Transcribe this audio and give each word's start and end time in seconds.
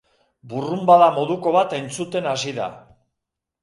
Burrunbada 0.53 1.11
moduko 1.19 1.55
bat 1.59 1.79
entzuten 1.83 2.35
hasi 2.35 2.59
da. 2.61 2.75